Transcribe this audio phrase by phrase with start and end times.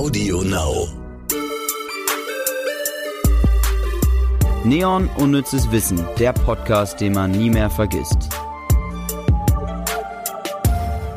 [0.00, 0.88] Audio Now.
[4.64, 8.16] Neon Unnützes Wissen, der Podcast, den man nie mehr vergisst.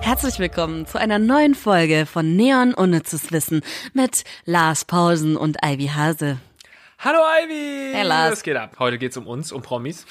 [0.02, 3.62] Herzlich willkommen zu einer neuen Folge von Neon Unnützes Wissen
[3.94, 6.40] mit Lars Pausen und Ivy Hase.
[7.06, 7.94] Hallo Ivy!
[7.94, 8.32] Hey Lars.
[8.32, 8.78] Was geht ab?
[8.80, 10.06] Heute geht's um uns, um Promis.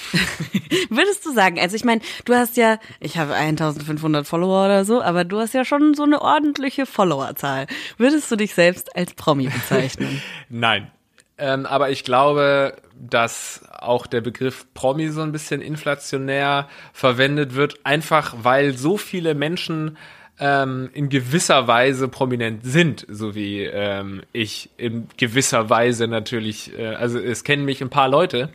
[0.91, 5.01] Würdest du sagen, also ich meine, du hast ja, ich habe 1500 Follower oder so,
[5.01, 7.67] aber du hast ja schon so eine ordentliche Followerzahl.
[7.97, 10.21] Würdest du dich selbst als Promi bezeichnen?
[10.51, 10.91] Nein.
[11.39, 17.87] Ähm, aber ich glaube, dass auch der Begriff Promi so ein bisschen inflationär verwendet wird,
[17.87, 19.97] einfach weil so viele Menschen
[20.45, 26.97] ähm, in gewisser Weise prominent sind, so wie ähm, ich in gewisser Weise natürlich, äh,
[26.97, 28.49] also es kennen mich ein paar Leute,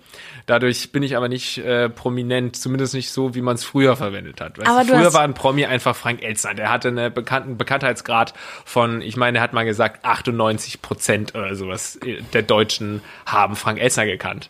[0.48, 4.42] dadurch bin ich aber nicht äh, prominent, zumindest nicht so, wie man es früher verwendet
[4.42, 4.58] hat.
[4.58, 7.58] Weißt Aber du, früher hast- war ein Promi einfach Frank Elstner, der hatte einen bekannten
[7.58, 8.34] Bekanntheitsgrad
[8.66, 13.56] von, ich meine, er hat mal gesagt, 98 Prozent oder sowas äh, der Deutschen haben
[13.56, 14.50] Frank Elstner gekannt.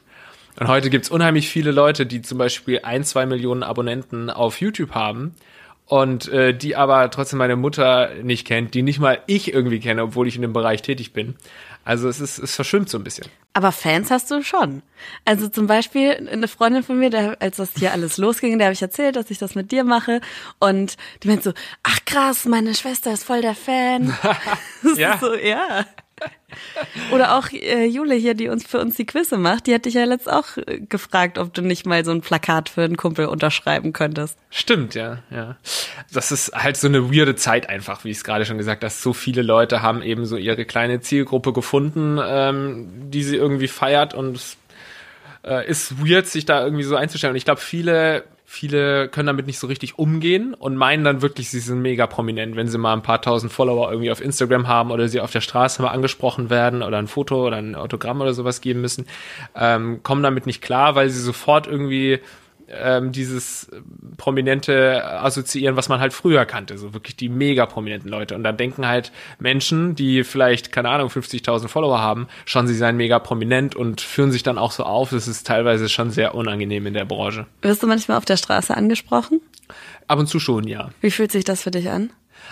[0.59, 4.95] Und heute gibt's unheimlich viele Leute, die zum Beispiel ein, zwei Millionen Abonnenten auf YouTube
[4.95, 5.35] haben
[5.87, 10.03] und äh, die aber trotzdem meine Mutter nicht kennt, die nicht mal ich irgendwie kenne,
[10.03, 11.35] obwohl ich in dem Bereich tätig bin.
[11.85, 13.27] Also es ist, es verschwimmt so ein bisschen.
[13.53, 14.83] Aber Fans hast du schon.
[15.23, 18.73] Also zum Beispiel eine Freundin von mir, der, als das hier alles losging, der habe
[18.73, 20.19] ich erzählt, dass ich das mit dir mache.
[20.59, 24.13] Und die meint so, ach krass, meine Schwester ist voll der Fan.
[24.95, 25.17] Ja.
[25.19, 25.85] so, ja.
[27.11, 29.93] Oder auch äh, Jule hier, die uns für uns die Quizze macht, die hat dich
[29.93, 33.25] ja letzt auch äh, gefragt, ob du nicht mal so ein Plakat für einen Kumpel
[33.25, 34.37] unterschreiben könntest.
[34.49, 35.57] Stimmt, ja, ja.
[36.11, 38.87] Das ist halt so eine weirde Zeit einfach, wie ich es gerade schon gesagt habe,
[38.87, 43.67] dass so viele Leute haben eben so ihre kleine Zielgruppe gefunden, ähm, die sie irgendwie
[43.67, 44.39] feiert und
[45.43, 47.31] äh, ist weird, sich da irgendwie so einzustellen.
[47.31, 51.49] Und ich glaube, viele, viele können damit nicht so richtig umgehen und meinen dann wirklich,
[51.49, 54.89] sie sind mega prominent, wenn sie mal ein paar tausend Follower irgendwie auf Instagram haben
[54.89, 58.33] oder sie auf der Straße mal angesprochen werden oder ein Foto oder ein Autogramm oder
[58.33, 59.05] sowas geben müssen,
[59.53, 62.21] ähm, kommen damit nicht klar, weil sie sofort irgendwie
[62.69, 63.69] ähm, dieses
[64.17, 68.35] Prominente assoziieren, was man halt früher kannte, so wirklich die mega prominenten Leute.
[68.35, 72.97] Und dann denken halt Menschen, die vielleicht, keine Ahnung, 50.000 Follower haben, schon sie seien
[72.97, 75.09] mega prominent und führen sich dann auch so auf.
[75.11, 77.45] Das ist teilweise schon sehr unangenehm in der Branche.
[77.61, 79.41] Wirst du manchmal auf der Straße angesprochen?
[80.07, 80.89] Ab und zu schon, ja.
[81.01, 82.11] Wie fühlt sich das für dich an?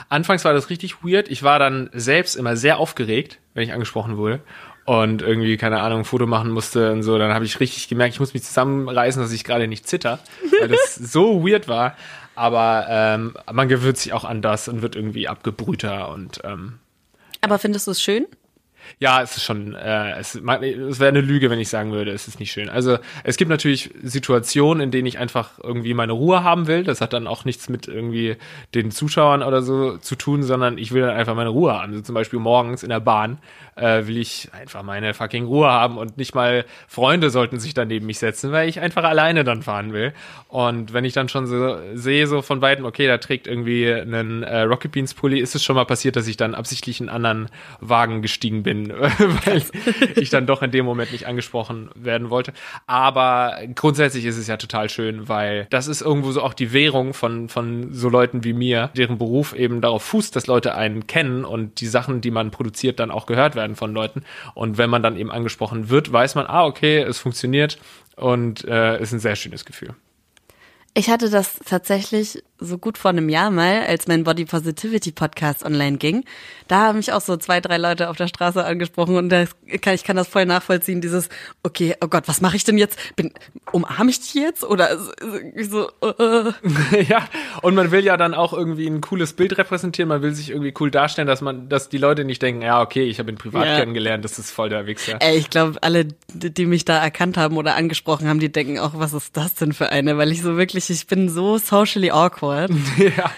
[0.09, 1.29] Anfangs war das richtig weird.
[1.29, 4.41] Ich war dann selbst immer sehr aufgeregt, wenn ich angesprochen wurde
[4.85, 7.17] und irgendwie, keine Ahnung, ein Foto machen musste und so.
[7.17, 10.19] Dann habe ich richtig gemerkt, ich muss mich zusammenreißen, dass ich gerade nicht zitter,
[10.59, 11.95] weil das so weird war.
[12.35, 16.79] Aber ähm, man gewöhnt sich auch an das und wird irgendwie abgebrühter und ähm,
[17.41, 18.27] Aber findest du es schön?
[18.99, 22.27] ja, es ist schon, äh, es, es wäre eine Lüge, wenn ich sagen würde, es
[22.27, 22.69] ist nicht schön.
[22.69, 26.83] Also es gibt natürlich Situationen, in denen ich einfach irgendwie meine Ruhe haben will.
[26.83, 28.37] Das hat dann auch nichts mit irgendwie
[28.73, 31.91] den Zuschauern oder so zu tun, sondern ich will dann einfach meine Ruhe haben.
[31.91, 33.39] Also zum Beispiel morgens in der Bahn
[33.75, 37.89] äh, will ich einfach meine fucking Ruhe haben und nicht mal Freunde sollten sich dann
[37.89, 40.13] neben mich setzen, weil ich einfach alleine dann fahren will.
[40.47, 44.43] Und wenn ich dann schon so sehe, so von Weitem, okay, da trägt irgendwie einen
[44.43, 47.25] äh, Rocket Beans Pulli, ist es schon mal passiert, dass ich dann absichtlich in einen
[47.25, 48.89] anderen Wagen gestiegen bin,
[49.45, 49.61] weil
[50.15, 52.53] ich dann doch in dem Moment nicht angesprochen werden wollte.
[52.87, 57.13] Aber grundsätzlich ist es ja total schön, weil das ist irgendwo so auch die Währung
[57.13, 61.43] von, von so Leuten wie mir, deren Beruf eben darauf fußt, dass Leute einen kennen
[61.43, 64.23] und die Sachen, die man produziert, dann auch gehört werden von Leuten.
[64.53, 67.79] Und wenn man dann eben angesprochen wird, weiß man, ah, okay, es funktioniert
[68.15, 69.95] und äh, ist ein sehr schönes Gefühl.
[70.93, 75.65] Ich hatte das tatsächlich so gut vor einem Jahr mal, als mein Body Positivity Podcast
[75.65, 76.23] online ging.
[76.67, 79.49] Da haben mich auch so zwei, drei Leute auf der Straße angesprochen und das
[79.81, 81.29] kann, ich kann das voll nachvollziehen, dieses,
[81.63, 82.97] okay, oh Gott, was mache ich denn jetzt?
[83.15, 83.31] Bin,
[83.71, 84.63] umarme ich dich jetzt?
[84.63, 87.27] Oder so, äh, ja,
[87.61, 90.73] und man will ja dann auch irgendwie ein cooles Bild repräsentieren, man will sich irgendwie
[90.79, 93.65] cool darstellen, dass man, dass die Leute nicht denken, ja, okay, ich habe ihn privat
[93.65, 93.79] Ja.
[93.79, 95.17] kennengelernt, das ist voll der Wichser.
[95.19, 98.91] Ey, ich glaube, alle, die mich da erkannt haben oder angesprochen haben, die denken auch,
[98.93, 100.17] was ist das denn für eine?
[100.17, 102.44] Weil ich so wirklich, ich bin so socially awkward.
[102.97, 103.31] ja.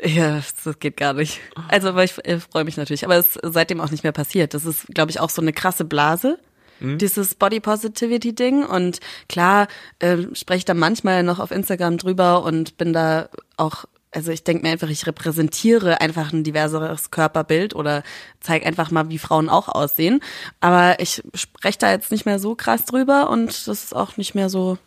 [0.00, 1.40] Ja, das geht gar nicht.
[1.66, 3.04] Also, aber ich äh, freue mich natürlich.
[3.04, 4.54] Aber es ist seitdem auch nicht mehr passiert.
[4.54, 6.38] Das ist, glaube ich, auch so eine krasse Blase.
[6.80, 8.64] Dieses Body Positivity Ding.
[8.64, 9.66] Und klar,
[9.98, 14.44] äh, spreche ich da manchmal noch auf Instagram drüber und bin da auch, also ich
[14.44, 18.04] denke mir einfach, ich repräsentiere einfach ein diverseres Körperbild oder
[18.40, 20.20] zeige einfach mal, wie Frauen auch aussehen.
[20.60, 24.36] Aber ich spreche da jetzt nicht mehr so krass drüber und das ist auch nicht
[24.36, 24.78] mehr so,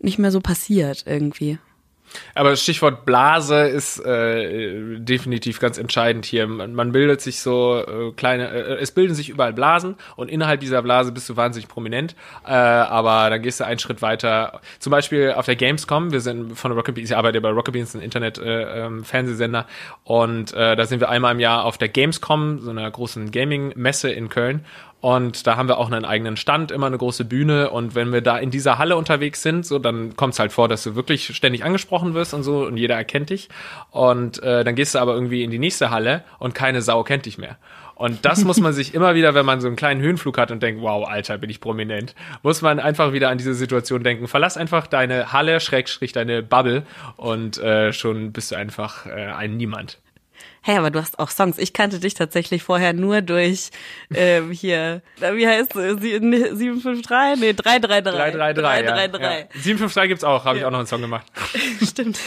[0.00, 1.58] nicht mehr so passiert irgendwie.
[2.34, 6.46] Aber Stichwort Blase ist äh, definitiv ganz entscheidend hier.
[6.46, 10.60] Man, man bildet sich so äh, kleine, äh, es bilden sich überall Blasen und innerhalb
[10.60, 12.14] dieser Blase bist du wahnsinnig prominent.
[12.46, 14.60] Äh, aber dann gehst du einen Schritt weiter.
[14.78, 18.02] Zum Beispiel auf der Gamescom, wir sind von Rocket ich arbeite bei Rocket Beans, ein
[18.02, 19.60] Internet-Fernsehsender.
[19.60, 19.68] Äh, ähm,
[20.04, 24.10] und äh, da sind wir einmal im Jahr auf der Gamescom, so einer großen Gaming-Messe
[24.10, 24.64] in Köln.
[25.00, 27.70] Und da haben wir auch einen eigenen Stand, immer eine große Bühne.
[27.70, 30.68] Und wenn wir da in dieser Halle unterwegs sind, so dann kommt es halt vor,
[30.68, 33.48] dass du wirklich ständig angesprochen wirst und so und jeder erkennt dich.
[33.90, 37.24] Und äh, dann gehst du aber irgendwie in die nächste Halle und keine Sau kennt
[37.24, 37.56] dich mehr.
[37.94, 40.62] Und das muss man sich immer wieder, wenn man so einen kleinen Höhenflug hat und
[40.62, 44.28] denkt, wow, Alter, bin ich prominent, muss man einfach wieder an diese Situation denken.
[44.28, 46.82] Verlass einfach deine Halle, Schrägstrich, deine Bubble
[47.16, 49.98] und äh, schon bist du einfach äh, ein Niemand
[50.62, 51.58] hey, aber du hast auch Songs.
[51.58, 53.70] Ich kannte dich tatsächlich vorher nur durch
[54.14, 56.00] ähm, hier, wie heißt es?
[56.00, 57.40] 753?
[57.40, 58.02] Nee, 333.
[58.02, 58.62] 333.
[58.62, 59.20] 333.
[59.20, 59.46] Ja, ja.
[59.54, 60.62] 753 gibt's auch, habe ja.
[60.62, 61.26] ich auch noch einen Song gemacht.
[61.82, 62.18] Stimmt.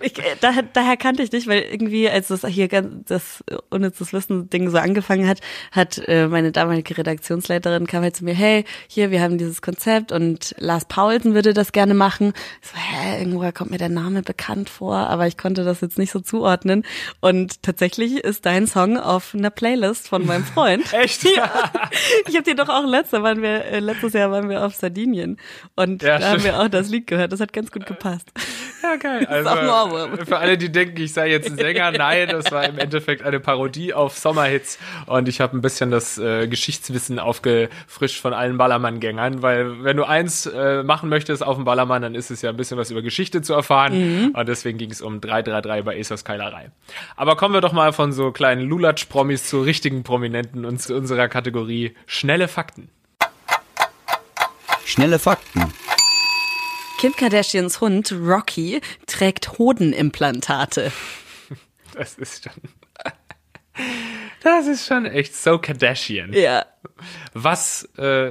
[0.00, 4.12] ich, äh, daher, daher kannte ich dich, weil irgendwie, als das hier ganz, das unnützes
[4.12, 5.40] Wissen-Ding so angefangen hat,
[5.72, 10.12] hat äh, meine damalige Redaktionsleiterin kam halt zu mir, hey, hier, wir haben dieses Konzept
[10.12, 12.32] und Lars Paulsen würde das gerne machen.
[12.62, 15.98] Ich so, hä, irgendwoher kommt mir der Name bekannt vor, aber ich konnte das jetzt
[15.98, 16.84] nicht so zuordnen.
[17.20, 20.92] Und tatsächlich ist dein Song auf einer Playlist von meinem Freund.
[20.92, 21.24] Echt?
[21.24, 21.50] Ja.
[22.26, 25.38] Ich habe dir doch auch letztes, waren wir, äh, letztes Jahr waren wir auf Sardinien
[25.74, 27.32] und ja, da haben wir auch das Lied gehört.
[27.32, 28.30] Das hat ganz gut gepasst.
[28.82, 29.26] Ja, geil.
[29.36, 33.22] Also, für alle, die denken, ich sei jetzt ein Sänger, nein, das war im Endeffekt
[33.22, 38.56] eine Parodie auf Sommerhits und ich habe ein bisschen das äh, Geschichtswissen aufgefrischt von allen
[38.56, 42.50] Ballermann-Gängern, weil wenn du eins äh, machen möchtest auf dem Ballermann, dann ist es ja
[42.50, 44.30] ein bisschen was über Geschichte zu erfahren mhm.
[44.30, 46.70] und deswegen ging es um 333 bei Esos Keilerei.
[47.16, 51.28] Aber kommen wir doch mal von so kleinen Lulatsch-Promis zu richtigen Prominenten und zu unserer
[51.28, 52.88] Kategorie schnelle Fakten.
[54.84, 55.72] Schnelle Fakten.
[56.98, 60.92] Kim Kardashians Hund Rocky trägt Hodenimplantate.
[61.94, 62.62] Das ist schon.
[64.42, 66.32] Das ist schon echt so Kardashian.
[66.32, 66.66] Ja.
[67.34, 68.30] Was, äh,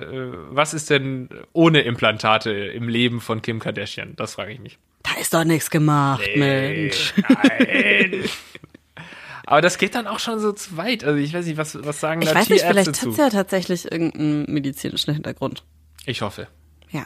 [0.50, 4.16] was ist denn ohne Implantate im Leben von Kim Kardashian?
[4.16, 4.80] Das frage ich mich.
[5.16, 7.14] Da ist doch nichts gemacht, nee, Mensch.
[7.30, 8.26] Nein.
[9.46, 11.04] Aber das geht dann auch schon so zu weit.
[11.04, 13.30] Also ich weiß nicht, was, was sagen ich da weiß nicht, vielleicht hat es ja
[13.30, 15.64] tatsächlich irgendeinen medizinischen Hintergrund.
[16.06, 16.48] Ich hoffe.
[16.90, 17.06] Ja.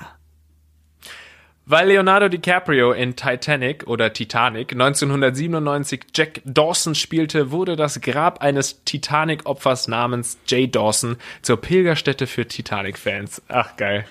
[1.66, 8.84] Weil Leonardo DiCaprio in Titanic oder Titanic 1997 Jack Dawson spielte, wurde das Grab eines
[8.86, 13.44] Titanic-Opfers namens Jay Dawson zur Pilgerstätte für Titanic-Fans.
[13.50, 14.06] Ach geil.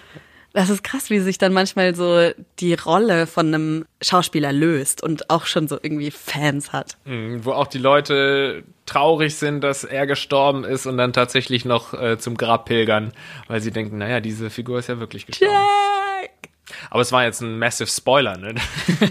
[0.55, 5.29] Das ist krass, wie sich dann manchmal so die Rolle von einem Schauspieler löst und
[5.31, 6.97] auch schon so irgendwie Fans hat.
[7.05, 11.93] Mhm, wo auch die Leute traurig sind, dass er gestorben ist und dann tatsächlich noch
[11.93, 13.13] äh, zum Grab pilgern,
[13.47, 15.53] weil sie denken, naja, diese Figur ist ja wirklich gestorben.
[15.53, 16.31] Jack!
[16.91, 18.55] Aber es war jetzt ein massive Spoiler, ne?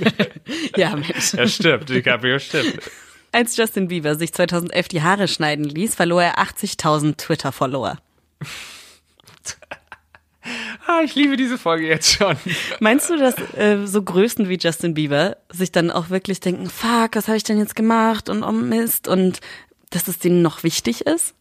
[0.76, 1.34] ja, Mensch.
[1.34, 2.90] Er stirbt, DiCaprio stirbt.
[3.32, 7.98] Als Justin Bieber sich 2011 die Haare schneiden ließ, verlor er 80.000 Twitter-Follower.
[10.88, 12.36] Ah, ich liebe diese Folge jetzt schon.
[12.80, 17.16] Meinst du, dass äh, so Größen wie Justin Bieber sich dann auch wirklich denken, fuck,
[17.16, 19.40] was habe ich denn jetzt gemacht und oh Mist und
[19.90, 21.34] dass es denen noch wichtig ist?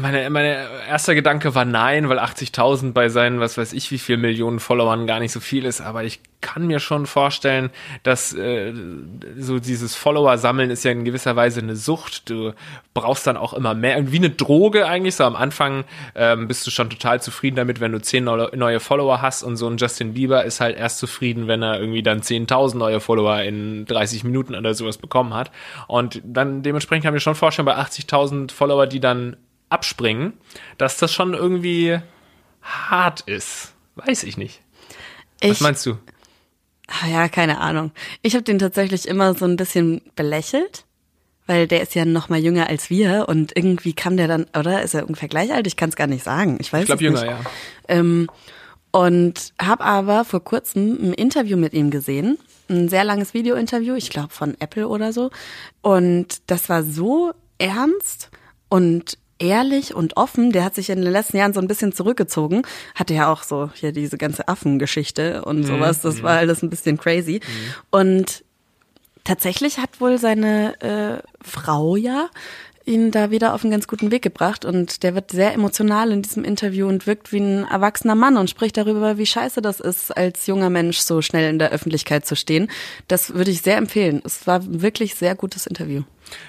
[0.00, 4.16] Meine, meine erster Gedanke war nein, weil 80.000 bei seinen, was weiß ich, wie viel
[4.16, 5.82] Millionen Followern gar nicht so viel ist.
[5.82, 7.68] Aber ich kann mir schon vorstellen,
[8.02, 8.72] dass äh,
[9.36, 12.30] so dieses Follower-Sammeln ist ja in gewisser Weise eine Sucht.
[12.30, 12.54] Du
[12.94, 15.16] brauchst dann auch immer mehr, wie eine Droge eigentlich.
[15.16, 15.84] So am Anfang
[16.14, 19.42] ähm, bist du schon total zufrieden damit, wenn du 10 neue Follower hast.
[19.42, 23.00] Und so ein Justin Bieber ist halt erst zufrieden, wenn er irgendwie dann 10.000 neue
[23.00, 25.50] Follower in 30 Minuten oder sowas bekommen hat.
[25.88, 29.36] Und dann dementsprechend kann ich mir schon vorstellen, bei 80.000 Follower, die dann
[29.68, 30.34] abspringen,
[30.78, 31.98] dass das schon irgendwie
[32.62, 33.74] hart ist.
[33.96, 34.60] Weiß ich nicht.
[35.40, 35.98] Ich, Was meinst du?
[36.86, 37.92] Ah ja, keine Ahnung.
[38.22, 40.84] Ich habe den tatsächlich immer so ein bisschen belächelt,
[41.46, 44.82] weil der ist ja noch mal jünger als wir und irgendwie kam der dann, oder
[44.82, 45.66] ist er ungefähr gleich alt?
[45.66, 46.58] Ich kann es gar nicht sagen.
[46.60, 47.40] Ich weiß ich glaub, es jünger, ja.
[47.88, 48.28] Ähm,
[48.90, 54.10] und habe aber vor kurzem ein Interview mit ihm gesehen, ein sehr langes Video-Interview, ich
[54.10, 55.30] glaube von Apple oder so.
[55.82, 58.30] Und das war so ernst
[58.68, 60.52] und ehrlich und offen.
[60.52, 62.62] Der hat sich in den letzten Jahren so ein bisschen zurückgezogen.
[62.94, 65.64] Hatte ja auch so hier diese ganze Affengeschichte und mhm.
[65.64, 66.00] sowas.
[66.00, 67.40] Das war alles ein bisschen crazy.
[67.42, 67.74] Mhm.
[67.90, 68.44] Und
[69.24, 72.28] tatsächlich hat wohl seine äh, Frau ja
[72.86, 76.22] ihn da wieder auf einen ganz guten Weg gebracht und der wird sehr emotional in
[76.22, 80.14] diesem Interview und wirkt wie ein erwachsener Mann und spricht darüber, wie scheiße das ist,
[80.14, 82.68] als junger Mensch so schnell in der Öffentlichkeit zu stehen.
[83.08, 84.20] Das würde ich sehr empfehlen.
[84.24, 86.02] Es war wirklich sehr gutes Interview.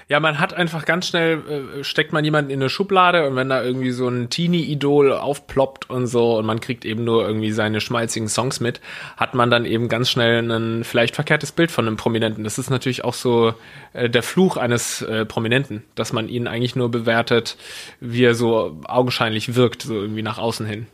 [0.07, 1.41] Ja, man hat einfach ganz schnell,
[1.79, 5.89] äh, steckt man jemanden in eine Schublade und wenn da irgendwie so ein Teenie-Idol aufploppt
[5.89, 8.81] und so und man kriegt eben nur irgendwie seine schmalzigen Songs mit,
[9.17, 12.43] hat man dann eben ganz schnell ein vielleicht verkehrtes Bild von einem Prominenten.
[12.43, 13.53] Das ist natürlich auch so
[13.93, 17.57] äh, der Fluch eines äh, Prominenten, dass man ihn eigentlich nur bewertet,
[17.99, 20.87] wie er so augenscheinlich wirkt, so irgendwie nach außen hin.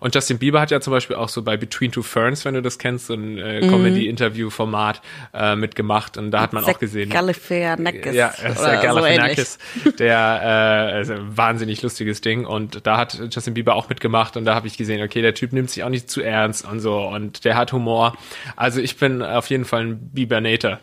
[0.00, 2.62] Und Justin Bieber hat ja zum Beispiel auch so bei Between Two Ferns, wenn du
[2.62, 6.16] das kennst, so ein äh, Comedy-Interview-Format äh, mitgemacht.
[6.16, 7.10] Und da hat man auch gesehen.
[7.10, 8.14] Galifianakis.
[8.14, 12.44] Ja, der Galifianakis, so der äh, ein wahnsinnig lustiges Ding.
[12.46, 15.52] Und da hat Justin Bieber auch mitgemacht und da habe ich gesehen, okay, der Typ
[15.52, 18.16] nimmt sich auch nicht zu ernst und so und der hat Humor.
[18.56, 20.80] Also ich bin auf jeden Fall ein Biebernator.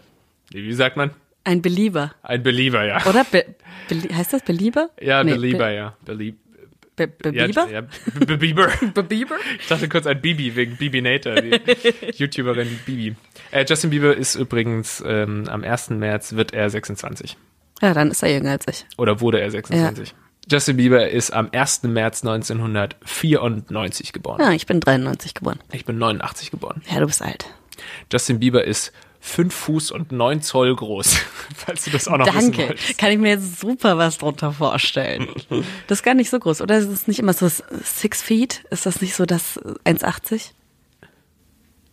[0.51, 1.11] Wie sagt man?
[1.43, 2.13] Ein Belieber.
[2.21, 3.03] Ein Belieber, ja.
[3.05, 3.45] Oder Be
[3.89, 4.89] Be heißt das Belieber?
[5.01, 5.93] Ja, Nee, Belieber, Be ja.
[6.05, 6.40] Belieb Be Be ja,
[7.07, 7.69] Bieber?
[7.69, 7.81] ja,
[8.25, 8.67] Be- Bieber.
[8.93, 9.35] Be Bieber?
[9.59, 11.59] Ich dachte kurz an Bibi wegen Bibi Nater, die
[12.15, 13.15] YouTuberin Bibi.
[13.51, 15.91] Äh, Justin Bieber ist übrigens ähm, am 1.
[15.91, 17.37] März wird er 26.
[17.81, 18.85] Ja, dann ist er jünger als ich.
[18.97, 20.13] Oder wurde er 26.
[20.49, 21.83] Justin Bieber ist am 1.
[21.83, 24.41] März 1994 geboren.
[24.41, 25.59] Ja, ich bin 93 geboren.
[25.71, 26.81] Ich bin 89 geboren.
[26.91, 27.45] Ja, du bist alt.
[28.11, 28.91] Justin Bieber ist
[29.23, 31.15] 5 Fuß und 9 Zoll groß,
[31.55, 32.75] falls du das auch noch Danke.
[32.97, 35.29] Kann ich mir jetzt super was drunter vorstellen.
[35.87, 36.77] Das ist gar nicht so groß, oder?
[36.77, 37.49] Ist es nicht immer so
[37.83, 38.63] six feet?
[38.71, 40.51] Ist das nicht so das 1,80?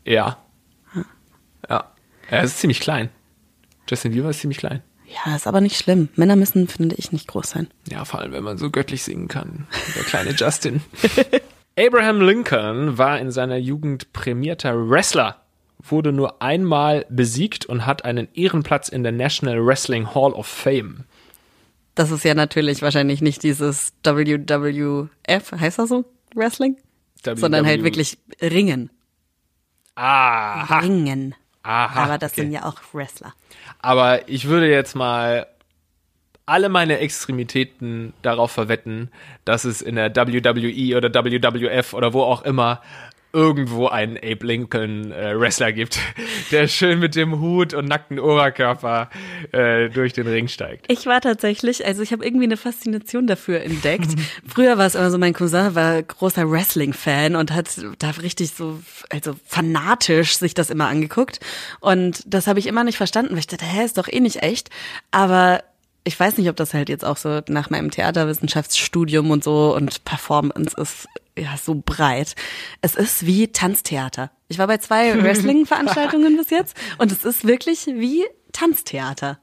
[0.04, 0.38] Ja.
[1.68, 1.92] Ja.
[2.30, 3.10] Er ist ziemlich klein.
[3.88, 4.82] Justin Bieber ist ziemlich klein.
[5.06, 6.08] Ja, ist aber nicht schlimm.
[6.14, 7.68] Männer müssen, finde ich, nicht groß sein.
[7.90, 9.66] Ja, vor allem, wenn man so göttlich singen kann.
[9.96, 10.82] Der kleine Justin.
[11.78, 15.42] Abraham Lincoln war in seiner Jugend prämierter Wrestler,
[15.82, 21.04] wurde nur einmal besiegt und hat einen Ehrenplatz in der National Wrestling Hall of Fame.
[21.94, 26.04] Das ist ja natürlich wahrscheinlich nicht dieses WWF, heißt das so?
[26.34, 26.76] Wrestling?
[27.24, 27.84] Sondern halt WW.
[27.84, 28.90] wirklich Ringen.
[29.94, 30.78] Aha.
[30.78, 31.34] Ringen.
[31.64, 32.04] Aha.
[32.04, 32.42] aber das okay.
[32.42, 33.34] sind ja auch Wrestler.
[33.80, 35.46] Aber ich würde jetzt mal
[36.46, 39.10] alle meine Extremitäten darauf verwetten,
[39.44, 42.80] dass es in der WWE oder WWF oder wo auch immer
[43.32, 45.98] irgendwo einen Abe Lincoln äh, Wrestler gibt,
[46.50, 49.10] der schön mit dem Hut und nackten Oberkörper
[49.52, 50.90] äh, durch den Ring steigt.
[50.90, 54.08] Ich war tatsächlich, also ich habe irgendwie eine Faszination dafür entdeckt.
[54.46, 57.68] Früher war es immer so, mein Cousin war großer Wrestling-Fan und hat
[57.98, 58.80] da richtig so,
[59.10, 61.40] also fanatisch sich das immer angeguckt.
[61.80, 64.42] Und das habe ich immer nicht verstanden, weil ich dachte, hä, ist doch eh nicht
[64.42, 64.70] echt.
[65.10, 65.62] Aber
[66.04, 70.04] ich weiß nicht, ob das halt jetzt auch so nach meinem Theaterwissenschaftsstudium und so und
[70.04, 72.34] Performance ist ja so breit.
[72.80, 74.30] Es ist wie Tanztheater.
[74.48, 79.38] Ich war bei zwei Wrestling-Veranstaltungen bis jetzt und es ist wirklich wie Tanztheater.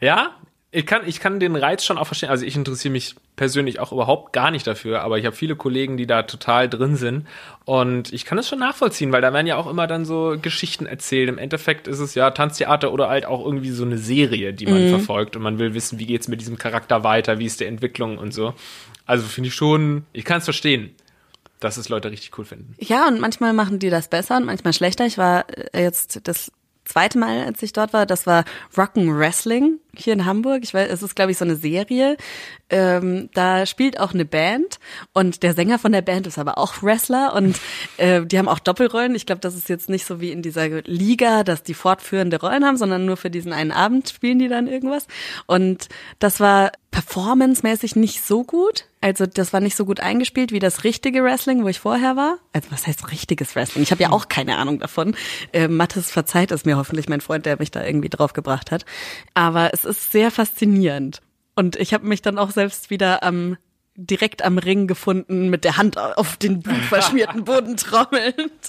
[0.00, 0.34] Ja,
[0.74, 2.30] ich kann, ich kann den Reiz schon auch verstehen.
[2.30, 5.98] Also ich interessiere mich persönlich auch überhaupt gar nicht dafür, aber ich habe viele Kollegen,
[5.98, 7.26] die da total drin sind.
[7.66, 10.86] Und ich kann es schon nachvollziehen, weil da werden ja auch immer dann so Geschichten
[10.86, 11.28] erzählt.
[11.28, 14.88] Im Endeffekt ist es ja Tanztheater oder halt auch irgendwie so eine Serie, die man
[14.88, 15.36] verfolgt.
[15.36, 18.32] Und man will wissen, wie geht's mit diesem Charakter weiter, wie ist die Entwicklung und
[18.32, 18.54] so.
[19.04, 20.94] Also finde ich schon, ich kann es verstehen,
[21.60, 22.74] dass es Leute richtig cool finden.
[22.78, 25.04] Ja, und manchmal machen die das besser und manchmal schlechter.
[25.04, 26.50] Ich war äh, jetzt das
[26.86, 30.60] zweite Mal, als ich dort war, das war Rock'n Wrestling hier in Hamburg.
[30.62, 32.16] Ich weiß, es ist, glaube ich, so eine Serie.
[32.70, 34.78] Ähm, da spielt auch eine Band
[35.12, 37.56] und der Sänger von der Band ist aber auch Wrestler und
[37.98, 39.14] äh, die haben auch Doppelrollen.
[39.14, 42.64] Ich glaube, das ist jetzt nicht so wie in dieser Liga, dass die fortführende Rollen
[42.64, 45.06] haben, sondern nur für diesen einen Abend spielen die dann irgendwas.
[45.46, 48.86] Und das war performancemäßig nicht so gut.
[49.00, 52.36] Also das war nicht so gut eingespielt wie das richtige Wrestling, wo ich vorher war.
[52.52, 53.82] Also was heißt richtiges Wrestling?
[53.82, 55.16] Ich habe ja auch keine Ahnung davon.
[55.52, 58.84] Äh, Mathis verzeiht es mir hoffentlich, mein Freund, der mich da irgendwie drauf gebracht hat.
[59.34, 61.20] Aber es ist sehr faszinierend.
[61.54, 63.56] Und ich habe mich dann auch selbst wieder am
[63.94, 68.68] direkt am Ring gefunden, mit der Hand auf den blutverschmierten Boden trommelnd.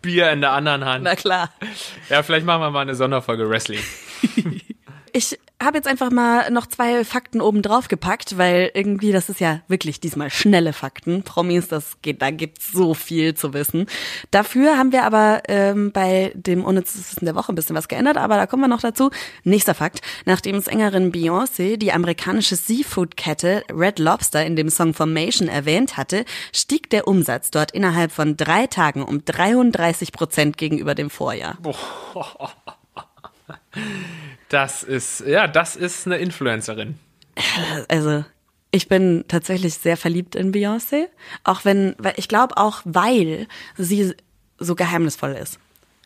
[0.00, 1.04] Bier in der anderen Hand.
[1.04, 1.50] Na klar.
[2.08, 3.80] Ja, vielleicht machen wir mal eine Sonderfolge Wrestling.
[5.12, 9.40] Ich habe jetzt einfach mal noch zwei Fakten oben drauf gepackt, weil irgendwie das ist
[9.40, 11.22] ja wirklich diesmal schnelle Fakten.
[11.22, 13.86] Promis, das geht, da gibt's so viel zu wissen.
[14.30, 18.16] Dafür haben wir aber ähm, bei dem unnützes Wissen der Woche ein bisschen was geändert,
[18.16, 19.10] aber da kommen wir noch dazu.
[19.44, 25.96] Nächster Fakt: Nachdem Sängerin Beyoncé die amerikanische Seafood-Kette Red Lobster in dem Song Formation erwähnt
[25.96, 26.24] hatte,
[26.54, 31.58] stieg der Umsatz dort innerhalb von drei Tagen um 33 Prozent gegenüber dem Vorjahr.
[34.50, 36.98] Das ist, ja, das ist eine Influencerin.
[37.88, 38.24] also
[38.72, 41.06] ich bin tatsächlich sehr verliebt in Beyoncé,
[41.44, 44.14] auch wenn, weil ich glaube auch, weil sie
[44.58, 45.58] so geheimnisvoll ist.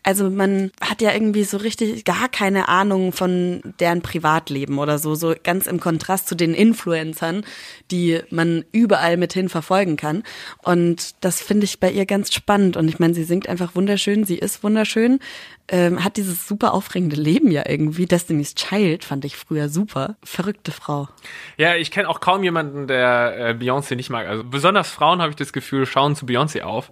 [0.06, 5.14] Also man hat ja irgendwie so richtig gar keine Ahnung von deren Privatleben oder so,
[5.14, 7.42] so ganz im Kontrast zu den Influencern,
[7.90, 10.22] die man überall mithin verfolgen kann.
[10.62, 12.76] Und das finde ich bei ihr ganz spannend.
[12.76, 15.20] Und ich meine, sie singt einfach wunderschön, sie ist wunderschön.
[15.68, 18.06] Ähm, hat dieses super aufregende Leben ja irgendwie.
[18.06, 20.16] Destiny's Child fand ich früher super.
[20.22, 21.08] Verrückte Frau.
[21.56, 24.26] Ja, ich kenne auch kaum jemanden, der äh, Beyoncé nicht mag.
[24.28, 26.90] Also besonders Frauen habe ich das Gefühl, schauen zu Beyoncé auf.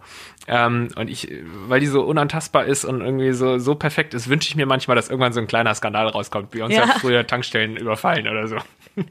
[0.48, 1.28] Ähm, und ich,
[1.68, 4.96] weil die so unantastbar ist und irgendwie so, so perfekt ist, wünsche ich mir manchmal,
[4.96, 6.54] dass irgendwann so ein kleiner Skandal rauskommt.
[6.54, 6.88] Beyoncé Ja.
[6.88, 8.56] hat früher Tankstellen überfallen oder so.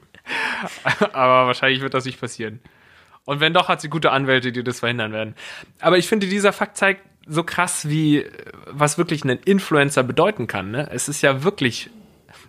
[1.14, 2.60] Aber wahrscheinlich wird das nicht passieren.
[3.26, 5.36] Und wenn doch, hat sie gute Anwälte, die das verhindern werden.
[5.80, 8.26] Aber ich finde, dieser Fakt zeigt so krass, wie,
[8.68, 10.72] was wirklich ein Influencer bedeuten kann.
[10.72, 10.90] Ne?
[10.92, 11.90] Es ist ja wirklich,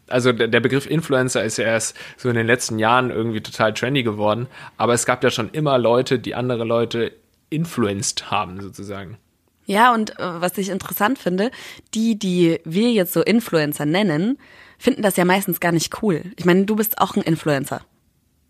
[0.08, 4.02] also der, Begriff Influencer ist ja erst so in den letzten Jahren irgendwie total trendy
[4.02, 4.48] geworden.
[4.76, 7.12] Aber es gab ja schon immer Leute, die andere Leute
[7.48, 9.18] influenced haben, sozusagen.
[9.66, 11.52] Ja, und äh, was ich interessant finde,
[11.94, 14.36] die, die wir jetzt so Influencer nennen,
[14.78, 16.22] finden das ja meistens gar nicht cool.
[16.36, 17.82] Ich meine, du bist auch ein Influencer.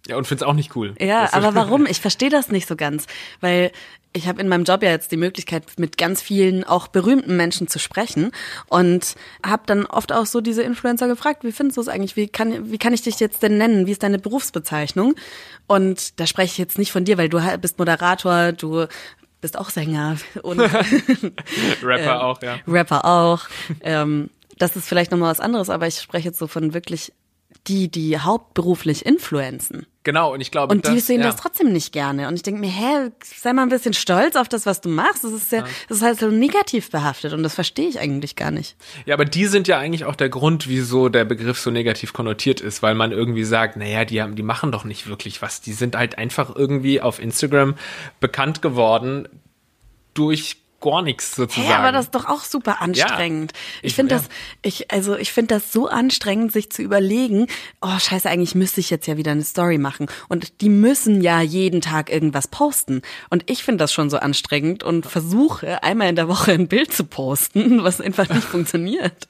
[0.06, 0.94] Ja, und find's auch nicht cool.
[0.98, 1.84] Ja, aber warum?
[1.84, 3.06] Ich verstehe das nicht so ganz,
[3.40, 3.70] weil
[4.12, 7.68] ich habe in meinem Job ja jetzt die Möglichkeit, mit ganz vielen auch berühmten Menschen
[7.68, 8.30] zu sprechen
[8.68, 9.14] und
[9.44, 12.16] habe dann oft auch so diese Influencer gefragt, wie findest du es eigentlich?
[12.16, 13.86] Wie kann, wie kann ich dich jetzt denn nennen?
[13.86, 15.14] Wie ist deine Berufsbezeichnung?
[15.66, 18.86] Und da spreche ich jetzt nicht von dir, weil du bist Moderator, du
[19.40, 20.60] bist auch Sänger und
[21.82, 22.58] Rapper auch, ja.
[22.66, 23.48] Rapper auch.
[23.80, 27.12] ähm, das ist vielleicht nochmal was anderes, aber ich spreche jetzt so von wirklich
[27.68, 29.86] die, die hauptberuflich influenzen.
[30.04, 31.26] Genau, und ich glaube, Und die das, sehen ja.
[31.26, 32.26] das trotzdem nicht gerne.
[32.26, 35.22] Und ich denke mir, hä, sei mal ein bisschen stolz auf das, was du machst.
[35.22, 38.50] Das ist ja, das ist halt so negativ behaftet und das verstehe ich eigentlich gar
[38.50, 38.74] nicht.
[39.06, 42.60] Ja, aber die sind ja eigentlich auch der Grund, wieso der Begriff so negativ konnotiert
[42.60, 45.60] ist, weil man irgendwie sagt, naja, die haben, die machen doch nicht wirklich was.
[45.60, 47.76] Die sind halt einfach irgendwie auf Instagram
[48.18, 49.28] bekannt geworden
[50.14, 51.66] durch gar nichts sozusagen.
[51.68, 53.52] Hä, aber das ist doch auch super anstrengend.
[53.80, 54.20] ich Ich- finde ja.
[54.20, 54.28] das,
[54.62, 57.46] ich, also ich finde das so anstrengend, sich zu überlegen,
[57.80, 60.06] oh scheiße, eigentlich müsste ich jetzt ja wieder eine Story machen.
[60.28, 63.02] Und die müssen ja jeden Tag irgendwas posten.
[63.30, 66.92] Und ich finde das schon so anstrengend und versuche einmal in der Woche ein Bild
[66.92, 69.28] zu posten, was einfach nicht funktioniert.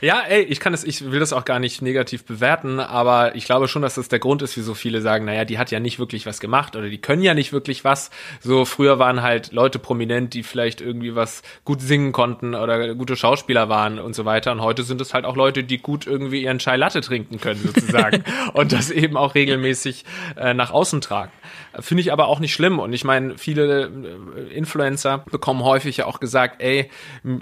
[0.00, 3.44] Ja, ey, ich kann es, ich will das auch gar nicht negativ bewerten, aber ich
[3.44, 5.98] glaube schon, dass das der Grund ist, wieso viele sagen, naja, die hat ja nicht
[5.98, 8.10] wirklich was gemacht oder die können ja nicht wirklich was.
[8.40, 13.14] So früher waren halt Leute prominent, die vielleicht irgendwie was gut singen konnten oder gute
[13.14, 14.52] Schauspieler waren und so weiter.
[14.52, 17.60] Und heute sind es halt auch Leute, die gut irgendwie ihren Chai Latte trinken können,
[17.62, 18.24] sozusagen.
[18.54, 20.04] und das eben auch regelmäßig
[20.36, 21.32] äh, nach außen tragen.
[21.78, 22.78] Finde ich aber auch nicht schlimm.
[22.78, 26.90] Und ich meine, viele äh, Influencer bekommen häufig ja auch gesagt, ey,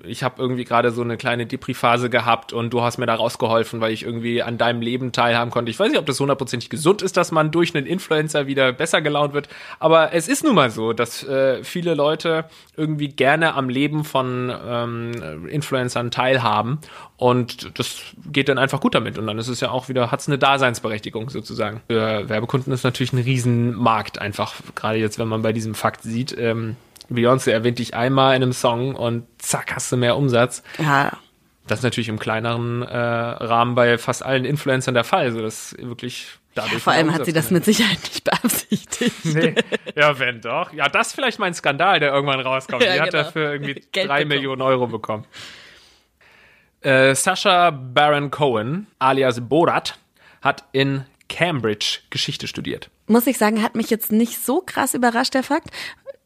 [0.05, 3.81] ich habe irgendwie gerade so eine kleine Depri-Phase gehabt und du hast mir da rausgeholfen,
[3.81, 5.71] weil ich irgendwie an deinem Leben teilhaben konnte.
[5.71, 9.01] Ich weiß nicht, ob das hundertprozentig gesund ist, dass man durch einen Influencer wieder besser
[9.01, 9.49] gelaunt wird.
[9.79, 14.53] Aber es ist nun mal so, dass äh, viele Leute irgendwie gerne am Leben von
[14.67, 16.79] ähm, Influencern teilhaben.
[17.17, 19.19] Und das geht dann einfach gut damit.
[19.19, 21.81] Und dann ist es ja auch wieder, hat es eine Daseinsberechtigung sozusagen.
[21.89, 24.55] Für Werbekunden ist natürlich ein Riesenmarkt einfach.
[24.75, 26.77] Gerade jetzt, wenn man bei diesem Fakt sieht, ähm,
[27.11, 30.63] Beyoncé erwähnt dich einmal in einem Song und zack, hast du mehr Umsatz.
[30.79, 31.13] Ja,
[31.67, 35.33] Das ist natürlich im kleineren äh, Rahmen bei fast allen Influencern der Fall.
[35.33, 36.83] So dass wirklich dadurch.
[36.83, 38.56] vor allem hat sie das mit Sicherheit nicht beabsichtigt.
[39.25, 39.55] Nee.
[39.95, 40.73] Ja, wenn doch.
[40.73, 42.83] Ja, das ist vielleicht mein Skandal, der irgendwann rauskommt.
[42.83, 43.23] Ja, Die hat genau.
[43.25, 44.29] dafür irgendwie Geld drei bekommen.
[44.29, 45.25] Millionen Euro bekommen.
[46.81, 49.99] Äh, Sascha Baron Cohen, alias Borat,
[50.43, 52.91] hat in Cambridge Geschichte studiert.
[53.09, 55.71] muss ich sagen, hat mich jetzt nicht so krass überrascht, der Fakt,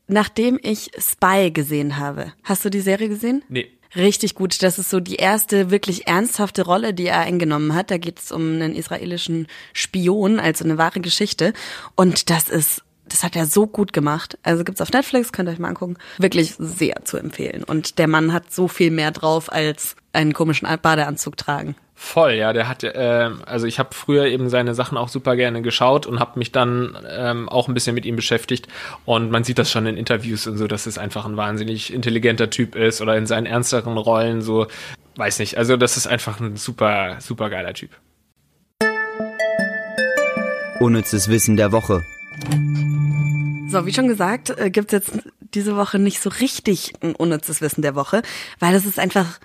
[0.08, 2.32] nachdem ich Spy gesehen habe.
[2.44, 3.42] Hast du die Serie gesehen?
[3.48, 3.70] Nee.
[3.96, 4.62] Richtig gut.
[4.62, 7.90] Das ist so die erste wirklich ernsthafte Rolle, die er eingenommen hat.
[7.90, 11.52] Da geht es um einen israelischen Spion, also eine wahre Geschichte.
[11.96, 14.38] Und das ist, das hat er so gut gemacht.
[14.42, 15.96] Also gibt's auf Netflix, könnt ihr euch mal angucken.
[16.18, 17.64] Wirklich sehr zu empfehlen.
[17.64, 21.76] Und der Mann hat so viel mehr drauf als einen komischen Badeanzug tragen.
[21.94, 25.60] Voll, ja, der hat, ähm, also ich habe früher eben seine Sachen auch super gerne
[25.60, 28.68] geschaut und habe mich dann ähm, auch ein bisschen mit ihm beschäftigt
[29.04, 32.48] und man sieht das schon in Interviews und so, dass es einfach ein wahnsinnig intelligenter
[32.48, 34.66] Typ ist oder in seinen ernsteren Rollen so,
[35.16, 37.90] weiß nicht, also das ist einfach ein super, super geiler Typ.
[40.80, 42.02] Unnützes Wissen der Woche.
[43.68, 45.12] So, wie schon gesagt, äh, gibt's jetzt
[45.54, 48.22] diese Woche nicht so richtig ein unnützes Wissen der Woche,
[48.58, 49.38] weil es ist einfach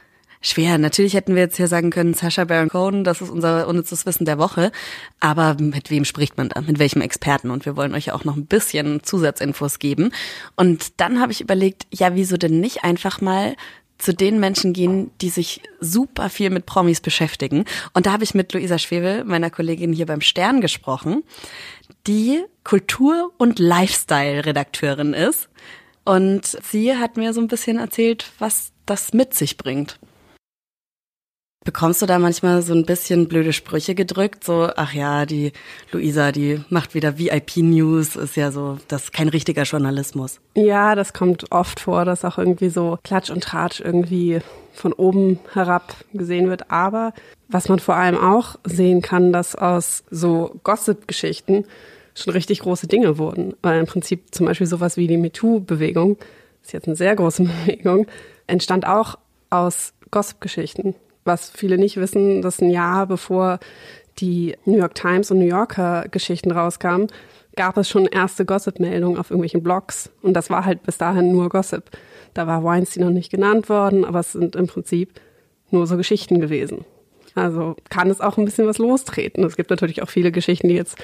[0.45, 0.77] schwer.
[0.77, 4.25] Natürlich hätten wir jetzt hier sagen können, Sascha Baron Cohen, das ist unser unnützes Wissen
[4.25, 4.71] der Woche.
[5.19, 6.61] Aber mit wem spricht man da?
[6.61, 7.49] Mit welchem Experten?
[7.49, 10.11] Und wir wollen euch ja auch noch ein bisschen Zusatzinfos geben.
[10.55, 13.55] Und dann habe ich überlegt, ja, wieso denn nicht einfach mal
[13.97, 17.65] zu den Menschen gehen, die sich super viel mit Promis beschäftigen.
[17.93, 21.23] Und da habe ich mit Luisa Schwebel, meiner Kollegin hier beim Stern, gesprochen,
[22.05, 25.49] die Kultur- und Lifestyle-Redakteurin ist.
[26.03, 29.97] Und sie hat mir so ein bisschen erzählt, was das mit sich bringt.
[31.65, 34.43] Bekommst du da manchmal so ein bisschen blöde Sprüche gedrückt?
[34.43, 35.51] So, ach ja, die
[35.91, 40.39] Luisa, die macht wieder VIP-News, ist ja so, das ist kein richtiger Journalismus.
[40.53, 44.41] Ja, das kommt oft vor, dass auch irgendwie so Klatsch und Tratsch irgendwie
[44.73, 46.69] von oben herab gesehen wird.
[46.69, 47.13] Aber
[47.47, 51.65] was man vor allem auch sehen kann, dass aus so Gossip-Geschichten
[52.13, 53.55] schon richtig große Dinge wurden.
[53.63, 56.17] Weil im Prinzip zum Beispiel sowas wie die MeToo-Bewegung,
[56.63, 58.05] ist jetzt eine sehr große Bewegung,
[58.45, 59.17] entstand auch
[59.49, 60.93] aus Gossip-Geschichten.
[61.25, 63.59] Was viele nicht wissen, dass ein Jahr bevor
[64.19, 67.07] die New York Times und New Yorker Geschichten rauskamen,
[67.55, 70.11] gab es schon erste Gossip-Meldungen auf irgendwelchen Blogs.
[70.21, 71.89] Und das war halt bis dahin nur Gossip.
[72.33, 75.19] Da war Weinstein noch nicht genannt worden, aber es sind im Prinzip
[75.71, 76.85] nur so Geschichten gewesen.
[77.33, 79.43] Also kann es auch ein bisschen was lostreten.
[79.43, 80.97] Es gibt natürlich auch viele Geschichten, die jetzt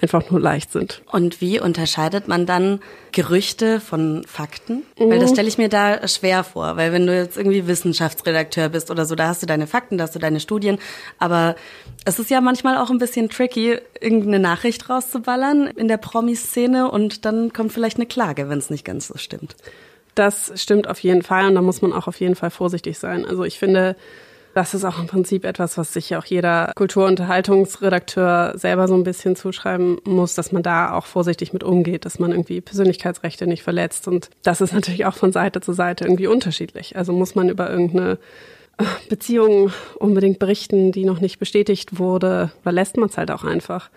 [0.00, 1.02] einfach nur leicht sind.
[1.10, 2.80] Und wie unterscheidet man dann
[3.12, 4.82] Gerüchte von Fakten?
[4.98, 5.10] Mhm.
[5.10, 8.90] Weil das stelle ich mir da schwer vor, weil wenn du jetzt irgendwie Wissenschaftsredakteur bist
[8.90, 10.78] oder so, da hast du deine Fakten, da hast du deine Studien,
[11.18, 11.56] aber
[12.04, 17.24] es ist ja manchmal auch ein bisschen tricky, irgendeine Nachricht rauszuballern in der Promi-Szene und
[17.24, 19.56] dann kommt vielleicht eine Klage, wenn es nicht ganz so stimmt.
[20.14, 23.24] Das stimmt auf jeden Fall und da muss man auch auf jeden Fall vorsichtig sein.
[23.24, 23.96] Also ich finde,
[24.56, 29.36] das ist auch im Prinzip etwas, was sich auch jeder Kulturunterhaltungsredakteur selber so ein bisschen
[29.36, 34.08] zuschreiben muss, dass man da auch vorsichtig mit umgeht, dass man irgendwie Persönlichkeitsrechte nicht verletzt.
[34.08, 36.96] Und das ist natürlich auch von Seite zu Seite irgendwie unterschiedlich.
[36.96, 38.16] Also muss man über irgendeine
[39.10, 43.90] Beziehung unbedingt berichten, die noch nicht bestätigt wurde, oder lässt man es halt auch einfach.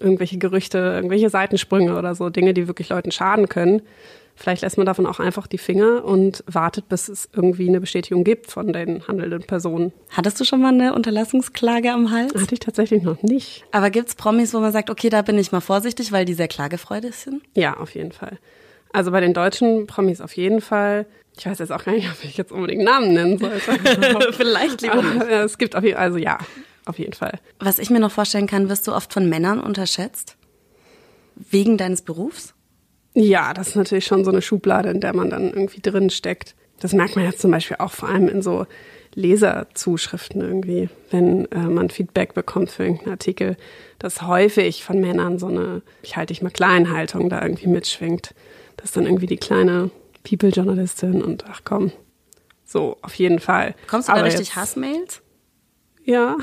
[0.00, 3.80] Irgendwelche Gerüchte, irgendwelche Seitensprünge oder so, Dinge, die wirklich Leuten schaden können
[4.36, 8.24] Vielleicht lässt man davon auch einfach die Finger und wartet, bis es irgendwie eine Bestätigung
[8.24, 9.92] gibt von den handelnden Personen.
[10.10, 12.34] Hattest du schon mal eine Unterlassungsklage am Hals?
[12.34, 13.64] Hatte ich tatsächlich noch nicht.
[13.70, 16.48] Aber gibt's Promis, wo man sagt, okay, da bin ich mal vorsichtig, weil die sehr
[16.48, 17.42] klagefreudig sind?
[17.54, 18.38] Ja, auf jeden Fall.
[18.92, 21.06] Also bei den deutschen Promis auf jeden Fall.
[21.36, 23.60] Ich weiß jetzt auch gar nicht, ob ich jetzt unbedingt Namen nennen sollte.
[24.32, 25.26] Vielleicht lieber nicht.
[25.26, 26.38] Es gibt auf jeden Fall, also ja,
[26.86, 27.38] auf jeden Fall.
[27.60, 30.36] Was ich mir noch vorstellen kann, wirst du oft von Männern unterschätzt?
[31.36, 32.54] Wegen deines Berufs?
[33.14, 36.54] Ja, das ist natürlich schon so eine Schublade, in der man dann irgendwie drin steckt.
[36.80, 38.66] Das merkt man jetzt zum Beispiel auch vor allem in so
[39.14, 43.56] Leserzuschriften irgendwie, wenn äh, man Feedback bekommt für irgendeinen Artikel,
[44.00, 48.34] dass häufig von Männern so eine, ich halte dich mal Kleinhaltung da irgendwie mitschwingt.
[48.76, 49.90] Das ist dann irgendwie die kleine
[50.28, 51.92] People-Journalistin und ach komm,
[52.64, 53.74] so, auf jeden Fall.
[53.86, 55.22] Kommst du da richtig Hassmails?
[56.04, 56.36] Ja,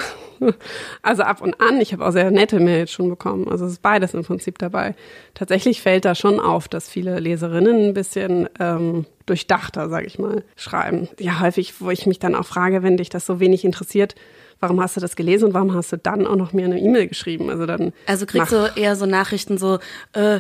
[1.04, 1.80] also ab und an.
[1.82, 3.48] Ich habe auch sehr nette Mails schon bekommen.
[3.48, 4.96] Also es ist beides im Prinzip dabei.
[5.36, 10.44] Tatsächlich fällt da schon auf, dass viele Leserinnen ein bisschen ähm, durchdachter, sage ich mal,
[10.56, 11.10] schreiben.
[11.20, 14.16] Ja, häufig, wo ich mich dann auch frage, wenn dich das so wenig interessiert,
[14.60, 17.08] warum hast du das gelesen und warum hast du dann auch noch mir eine E-Mail
[17.08, 17.50] geschrieben?
[17.52, 17.94] Also dann.
[18.08, 19.78] Also kriegst du eher so Nachrichten so,
[20.14, 20.40] äh,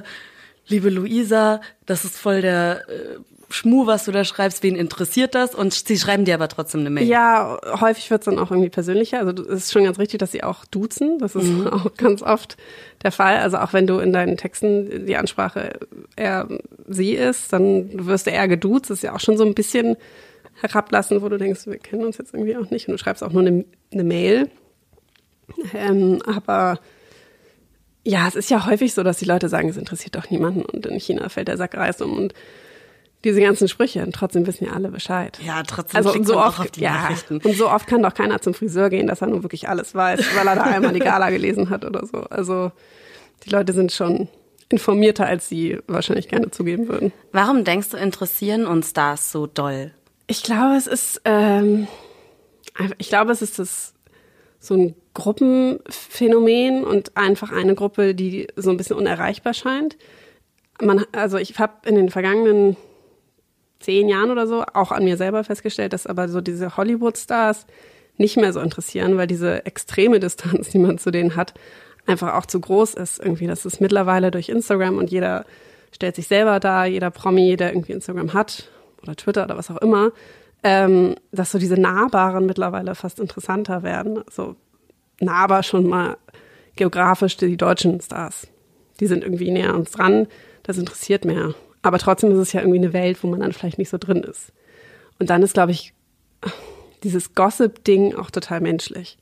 [0.71, 3.19] liebe Luisa, das ist voll der äh,
[3.53, 5.53] Schmu, was du da schreibst, wen interessiert das?
[5.53, 7.07] Und sie schreiben dir aber trotzdem eine Mail.
[7.07, 9.19] Ja, häufig wird es dann auch irgendwie persönlicher.
[9.19, 11.19] Also es ist schon ganz richtig, dass sie auch duzen.
[11.19, 11.67] Das ist mhm.
[11.67, 12.57] auch ganz oft
[13.03, 13.38] der Fall.
[13.38, 15.79] Also auch wenn du in deinen Texten die Ansprache
[16.15, 16.47] eher
[16.88, 18.89] sie ist, dann wirst du eher geduzt.
[18.89, 19.97] Das ist ja auch schon so ein bisschen
[20.62, 22.88] herablassen, wo du denkst, wir kennen uns jetzt irgendwie auch nicht.
[22.88, 24.49] Und du schreibst auch nur eine, eine Mail.
[25.73, 26.79] Ähm, aber
[28.03, 30.85] ja, es ist ja häufig so, dass die Leute sagen, es interessiert doch niemanden und
[30.85, 32.33] in China fällt der Sack Reis um und
[33.23, 34.01] diese ganzen Sprüche.
[34.03, 35.39] Und trotzdem wissen ja alle Bescheid.
[35.43, 37.37] Ja, trotzdem also, und so oft, auf die ja, Nachrichten.
[37.43, 40.35] Und so oft kann doch keiner zum Friseur gehen, dass er nun wirklich alles weiß,
[40.35, 42.21] weil er da einmal die Gala gelesen hat oder so.
[42.23, 42.71] Also
[43.45, 44.27] die Leute sind schon
[44.69, 47.11] informierter, als sie wahrscheinlich gerne zugeben würden.
[47.31, 49.91] Warum denkst du, interessieren uns Stars so doll?
[50.27, 51.87] Ich glaube, es ist, ähm,
[52.97, 53.93] ich glaube, es ist das
[54.59, 59.97] so ein Gruppenphänomen und einfach eine Gruppe, die so ein bisschen unerreichbar scheint.
[60.82, 62.78] Man, also ich habe in den vergangenen
[63.80, 67.65] zehn Jahren oder so auch an mir selber festgestellt, dass aber so diese Hollywood-Stars
[68.17, 71.54] nicht mehr so interessieren, weil diese extreme Distanz, die man zu denen hat,
[72.06, 73.19] einfach auch zu groß ist.
[73.19, 75.45] Irgendwie, das ist mittlerweile durch Instagram und jeder
[75.91, 78.69] stellt sich selber da, jeder Promi, der irgendwie Instagram hat
[79.02, 80.12] oder Twitter oder was auch immer,
[80.63, 84.24] ähm, dass so diese Nahbaren mittlerweile fast interessanter werden.
[84.30, 84.56] So
[85.21, 86.17] nahbar schon mal
[86.75, 88.47] geografisch die deutschen Stars.
[88.99, 90.27] Die sind irgendwie näher uns dran.
[90.63, 91.53] Das interessiert mehr.
[91.81, 94.23] Aber trotzdem ist es ja irgendwie eine Welt, wo man dann vielleicht nicht so drin
[94.23, 94.51] ist.
[95.19, 95.93] Und dann ist, glaube ich,
[97.03, 99.17] dieses Gossip-Ding auch total menschlich.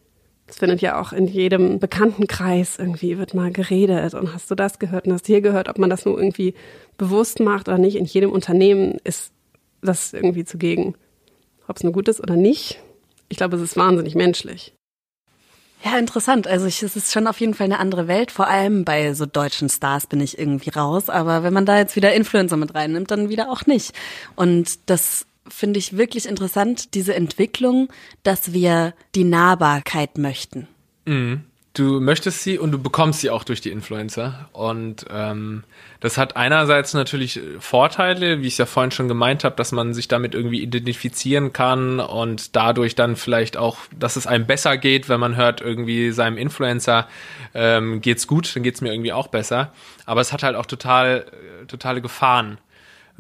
[0.48, 4.80] Das findet ja auch in jedem Bekanntenkreis irgendwie, wird mal geredet und hast du das
[4.80, 6.56] gehört und hast hier gehört, ob man das nur irgendwie
[6.98, 7.96] bewusst macht oder nicht.
[7.96, 9.32] In jedem Unternehmen ist
[9.82, 10.96] das irgendwie zugegen.
[11.68, 12.80] Ob es nur gut ist oder nicht.
[13.30, 14.74] Ich glaube, es ist wahnsinnig menschlich.
[15.84, 16.46] Ja, interessant.
[16.46, 18.32] Also ich, es ist schon auf jeden Fall eine andere Welt.
[18.32, 21.10] Vor allem bei so deutschen Stars bin ich irgendwie raus.
[21.10, 23.94] Aber wenn man da jetzt wieder Influencer mit reinnimmt, dann wieder auch nicht.
[24.36, 27.88] Und das finde ich wirklich interessant, diese Entwicklung,
[28.24, 30.68] dass wir die Nahbarkeit möchten.
[31.06, 31.46] Mhm.
[31.80, 34.50] Du möchtest sie und du bekommst sie auch durch die Influencer.
[34.52, 35.64] Und ähm,
[36.02, 39.94] das hat einerseits natürlich Vorteile, wie ich es ja vorhin schon gemeint habe, dass man
[39.94, 45.08] sich damit irgendwie identifizieren kann und dadurch dann vielleicht auch, dass es einem besser geht,
[45.08, 47.08] wenn man hört, irgendwie seinem Influencer
[47.54, 49.72] ähm, geht's gut, dann geht's mir irgendwie auch besser.
[50.06, 51.26] Aber es hat halt auch total,
[51.68, 52.58] totale Gefahren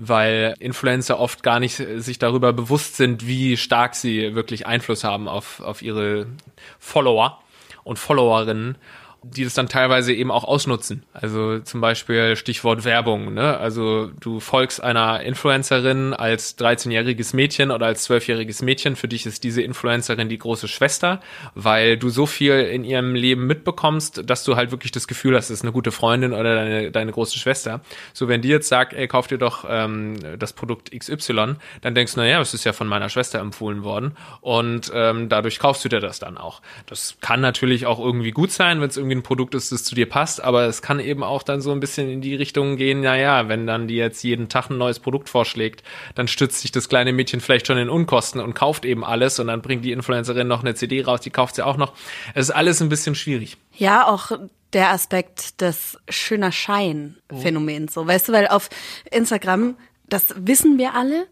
[0.01, 5.27] weil Influencer oft gar nicht sich darüber bewusst sind, wie stark sie wirklich Einfluss haben
[5.27, 6.25] auf, auf ihre
[6.79, 7.41] Follower
[7.83, 8.77] und Followerinnen
[9.21, 11.03] die das dann teilweise eben auch ausnutzen.
[11.13, 13.34] Also zum Beispiel Stichwort Werbung.
[13.34, 13.58] Ne?
[13.58, 18.95] Also du folgst einer Influencerin als 13-jähriges Mädchen oder als 12-jähriges Mädchen.
[18.95, 21.19] Für dich ist diese Influencerin die große Schwester,
[21.53, 25.45] weil du so viel in ihrem Leben mitbekommst, dass du halt wirklich das Gefühl hast,
[25.45, 27.82] es ist eine gute Freundin oder deine, deine große Schwester.
[28.13, 32.13] So wenn die jetzt sagt, ey, kauf dir doch ähm, das Produkt XY, dann denkst
[32.13, 35.89] du, naja, es ist ja von meiner Schwester empfohlen worden und ähm, dadurch kaufst du
[35.89, 36.62] dir das dann auch.
[36.86, 39.83] Das kann natürlich auch irgendwie gut sein, wenn es irgendwie irgendwie ein Produkt ist, das
[39.83, 42.77] zu dir passt, aber es kann eben auch dann so ein bisschen in die Richtung
[42.77, 45.83] gehen, naja, wenn dann die jetzt jeden Tag ein neues Produkt vorschlägt,
[46.15, 49.47] dann stützt sich das kleine Mädchen vielleicht schon in Unkosten und kauft eben alles und
[49.47, 51.93] dann bringt die Influencerin noch eine CD raus, die kauft sie auch noch.
[52.33, 53.57] Es ist alles ein bisschen schwierig.
[53.75, 54.31] Ja, auch
[54.73, 58.69] der Aspekt des schöner Schein-Phänomens, so, weißt du, weil auf
[59.09, 59.75] Instagram,
[60.07, 61.27] das wissen wir alle,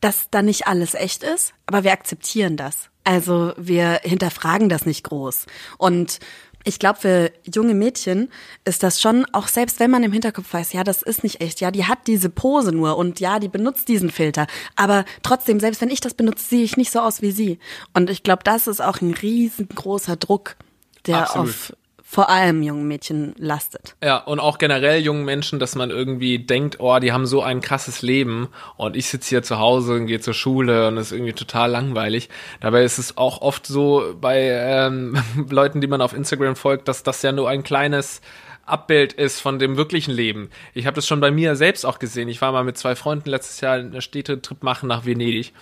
[0.00, 2.88] dass da nicht alles echt ist, aber wir akzeptieren das.
[3.08, 5.46] Also wir hinterfragen das nicht groß.
[5.78, 6.18] Und
[6.64, 8.30] ich glaube, für junge Mädchen
[8.64, 11.60] ist das schon, auch selbst wenn man im Hinterkopf weiß, ja, das ist nicht echt,
[11.60, 14.46] ja, die hat diese Pose nur und ja, die benutzt diesen Filter.
[14.76, 17.58] Aber trotzdem, selbst wenn ich das benutze, sehe ich nicht so aus wie sie.
[17.94, 20.56] Und ich glaube, das ist auch ein riesengroßer Druck,
[21.06, 21.48] der Absolut.
[21.48, 21.72] auf
[22.10, 23.94] vor allem jungen Mädchen lastet.
[24.02, 27.60] Ja, und auch generell jungen Menschen, dass man irgendwie denkt, oh, die haben so ein
[27.60, 31.34] krasses Leben und ich sitze hier zu Hause und gehe zur Schule und ist irgendwie
[31.34, 32.30] total langweilig.
[32.60, 37.02] Dabei ist es auch oft so bei ähm, Leuten, die man auf Instagram folgt, dass
[37.02, 38.22] das ja nur ein kleines
[38.68, 40.50] Abbild ist von dem wirklichen Leben.
[40.74, 42.28] Ich habe das schon bei mir selbst auch gesehen.
[42.28, 45.52] Ich war mal mit zwei Freunden letztes Jahr einen Städtetrip machen nach Venedig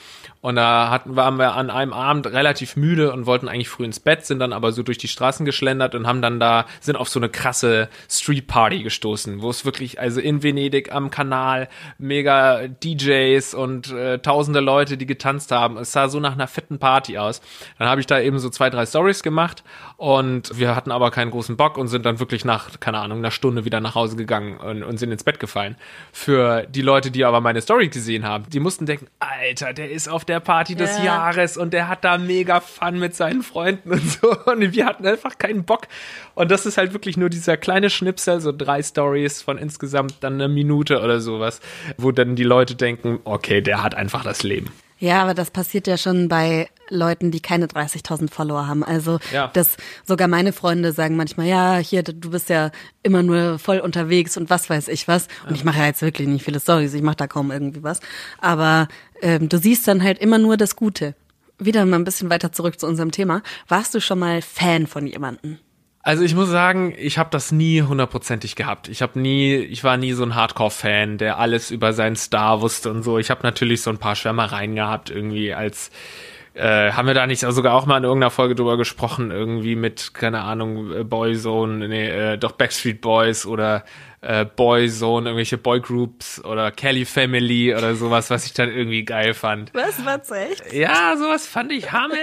[0.46, 3.98] und da hatten, waren wir an einem Abend relativ müde und wollten eigentlich früh ins
[3.98, 7.08] Bett, sind dann aber so durch die Straßen geschlendert und haben dann da, sind auf
[7.08, 12.68] so eine krasse Street Party gestoßen, wo es wirklich, also in Venedig am Kanal, mega
[12.68, 15.78] DJs und äh, tausende Leute, die getanzt haben.
[15.78, 17.40] Es sah so nach einer fetten Party aus.
[17.80, 19.64] Dann habe ich da eben so zwei, drei Stories gemacht
[19.96, 23.30] und wir hatten aber keinen großen Bock und sind dann wirklich nach, keine Ahnung, einer
[23.30, 25.76] Stunde wieder nach Hause gegangen und, und sind ins Bett gefallen.
[26.12, 30.08] Für die Leute, die aber meine Story gesehen haben, die mussten denken, Alter, der ist
[30.08, 31.04] auf der Party des yeah.
[31.04, 34.36] Jahres und der hat da mega Fun mit seinen Freunden und so.
[34.46, 35.88] Und wir hatten einfach keinen Bock.
[36.34, 40.34] Und das ist halt wirklich nur dieser kleine Schnipsel, so drei Stories von insgesamt dann
[40.34, 41.60] eine Minute oder sowas,
[41.96, 44.70] wo dann die Leute denken, okay, der hat einfach das Leben.
[44.98, 48.84] Ja, aber das passiert ja schon bei Leuten, die keine 30.000 Follower haben.
[48.84, 49.48] Also, ja.
[49.48, 52.70] dass sogar meine Freunde sagen manchmal, ja, hier, du bist ja
[53.02, 55.28] immer nur voll unterwegs und was weiß ich was.
[55.44, 55.56] Und ja.
[55.56, 58.00] ich mache ja jetzt wirklich nicht viele Stories, ich mache da kaum irgendwie was.
[58.38, 58.88] Aber
[59.20, 61.14] ähm, du siehst dann halt immer nur das Gute.
[61.58, 63.42] Wieder mal ein bisschen weiter zurück zu unserem Thema.
[63.68, 65.58] Warst du schon mal Fan von jemanden?
[66.06, 68.86] Also ich muss sagen, ich habe das nie hundertprozentig gehabt.
[68.86, 72.92] Ich habe nie, ich war nie so ein Hardcore-Fan, der alles über seinen Star wusste
[72.92, 73.18] und so.
[73.18, 75.90] Ich habe natürlich so ein paar Schwärmereien gehabt, irgendwie als
[76.54, 80.14] äh, haben wir da nicht sogar auch mal in irgendeiner Folge drüber gesprochen, irgendwie mit,
[80.14, 83.84] keine Ahnung, äh, Boyzone, nee, äh, doch Backstreet Boys oder
[84.20, 89.74] äh, Boyzone, irgendwelche Boygroups oder Kelly Family oder sowas, was ich dann irgendwie geil fand.
[89.74, 90.72] Was, was echt?
[90.72, 92.14] Ja, sowas fand ich Hammer.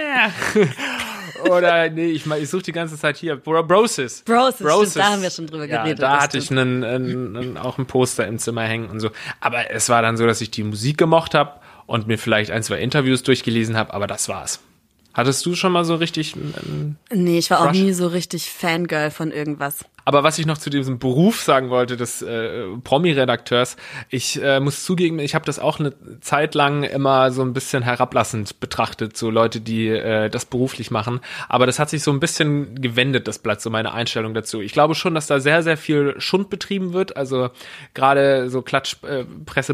[1.50, 3.36] oder nee, ich, ich suche die ganze Zeit hier.
[3.36, 4.22] Bro Brosis.
[4.22, 4.90] Brosis, Brosis.
[4.90, 5.98] Stimmt, da haben wir schon drüber geredet.
[5.98, 9.10] Ja, da hatte ich einen, einen, einen, auch ein Poster im Zimmer hängen und so.
[9.40, 12.62] Aber es war dann so, dass ich die Musik gemocht habe und mir vielleicht ein,
[12.62, 14.60] zwei Interviews durchgelesen habe, aber das war's.
[15.12, 16.34] Hattest du schon mal so richtig.
[16.34, 17.68] Einen nee, ich war Crush?
[17.68, 19.84] auch nie so richtig Fangirl von irgendwas.
[20.04, 23.76] Aber was ich noch zu diesem Beruf sagen wollte, des äh, Promi-Redakteurs,
[24.10, 27.82] ich äh, muss zugeben, ich habe das auch eine Zeit lang immer so ein bisschen
[27.82, 31.20] herablassend betrachtet, so Leute, die äh, das beruflich machen.
[31.48, 34.60] Aber das hat sich so ein bisschen gewendet, das Blatt, so meine Einstellung dazu.
[34.60, 37.16] Ich glaube schon, dass da sehr, sehr viel Schund betrieben wird.
[37.16, 37.50] Also
[37.94, 39.24] gerade so Klatsch, äh,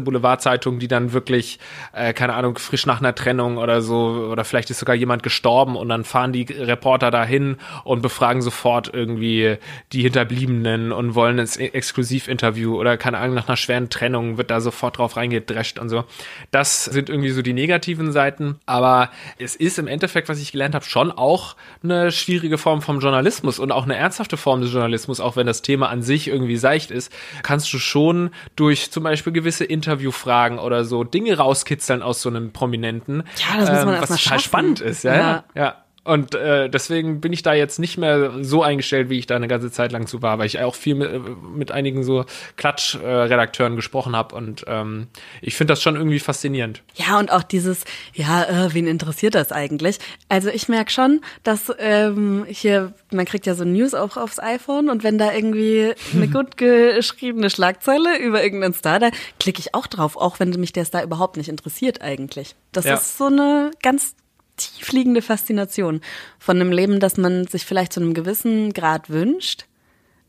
[0.01, 1.59] Boulevardzeitungen, die dann wirklich,
[1.93, 5.75] äh, keine Ahnung, frisch nach einer Trennung oder so, oder vielleicht ist sogar jemand gestorben
[5.75, 9.57] und dann fahren die Reporter dahin und befragen sofort irgendwie
[9.91, 14.51] die hinter Hinterbliebenen und wollen ein Exklusivinterview oder keine Ahnung, nach einer schweren Trennung wird
[14.51, 16.05] da sofort drauf reingedrescht und so.
[16.51, 20.75] Das sind irgendwie so die negativen Seiten, aber es ist im Endeffekt, was ich gelernt
[20.75, 25.19] habe, schon auch eine schwierige Form vom Journalismus und auch eine ernsthafte Form des Journalismus,
[25.19, 27.11] auch wenn das Thema an sich irgendwie seicht ist,
[27.43, 32.51] kannst du schon durch zum Beispiel gewisse Interviewfragen oder so Dinge rauskitzeln aus so einem
[32.51, 35.03] Prominenten, ja, das muss man ähm, was total spannend ist.
[35.03, 35.43] Ja, ja.
[35.55, 35.75] ja.
[36.03, 39.47] Und äh, deswegen bin ich da jetzt nicht mehr so eingestellt, wie ich da eine
[39.47, 41.11] ganze Zeit lang zu war, weil ich auch viel mit,
[41.55, 42.25] mit einigen so
[42.57, 45.07] Klatsch-Redakteuren gesprochen habe und ähm,
[45.41, 46.81] ich finde das schon irgendwie faszinierend.
[46.95, 49.99] Ja, und auch dieses, ja, äh, wen interessiert das eigentlich?
[50.29, 54.89] Also ich merke schon, dass ähm, hier, man kriegt ja so News auch aufs iPhone
[54.89, 59.09] und wenn da irgendwie eine gut geschriebene Schlagzeile über irgendeinen Star, da
[59.39, 62.55] klicke ich auch drauf, auch wenn mich der Star überhaupt nicht interessiert eigentlich.
[62.71, 62.95] Das Ja.
[62.95, 64.15] ist so eine ganz
[64.61, 66.01] tiefliegende Faszination
[66.39, 69.65] von einem Leben, das man sich vielleicht zu einem gewissen Grad wünscht,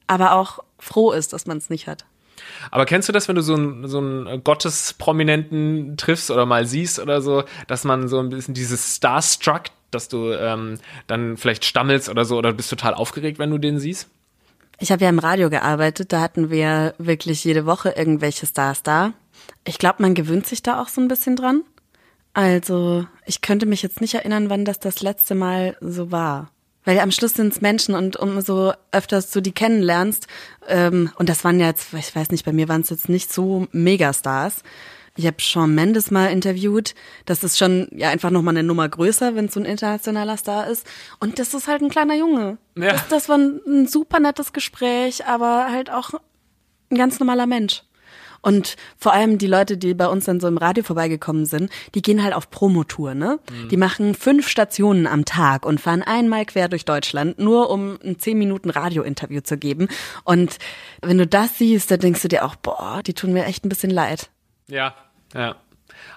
[0.06, 2.04] aber auch froh ist, dass man es nicht hat.
[2.70, 6.98] Aber kennst du das, wenn du so einen, so einen Gottesprominenten triffst oder mal siehst
[6.98, 12.08] oder so, dass man so ein bisschen dieses Starstruck, dass du ähm, dann vielleicht stammelst
[12.08, 14.08] oder so oder bist total aufgeregt, wenn du den siehst?
[14.78, 19.12] Ich habe ja im Radio gearbeitet, da hatten wir wirklich jede Woche irgendwelche Stars da.
[19.64, 21.62] Ich glaube, man gewöhnt sich da auch so ein bisschen dran.
[22.34, 26.50] Also, ich könnte mich jetzt nicht erinnern, wann das das letzte Mal so war.
[26.84, 30.26] Weil am Schluss sind es Menschen und umso öfters du die kennenlernst,
[30.66, 33.32] ähm, und das waren ja jetzt, ich weiß nicht, bei mir waren es jetzt nicht
[33.32, 34.62] so Megastars.
[35.14, 36.94] Ich habe Shawn Mendes mal interviewt.
[37.26, 40.66] Das ist schon ja einfach nochmal eine Nummer größer, wenn es so ein internationaler Star
[40.66, 40.86] ist.
[41.20, 42.56] Und das ist halt ein kleiner Junge.
[42.76, 42.92] Ja.
[42.92, 46.14] Das, das war ein, ein super nettes Gespräch, aber halt auch
[46.90, 47.82] ein ganz normaler Mensch.
[48.42, 52.02] Und vor allem die Leute, die bei uns dann so im Radio vorbeigekommen sind, die
[52.02, 53.38] gehen halt auf Promotour, ne?
[53.70, 58.18] Die machen fünf Stationen am Tag und fahren einmal quer durch Deutschland, nur um ein
[58.18, 59.88] zehn Minuten Radiointerview zu geben.
[60.24, 60.58] Und
[61.00, 63.68] wenn du das siehst, dann denkst du dir auch, boah, die tun mir echt ein
[63.68, 64.28] bisschen leid.
[64.68, 64.94] Ja,
[65.34, 65.56] ja.